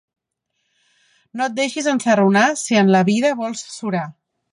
[1.41, 4.03] No et deixis ensarronar si en la vida vols surar.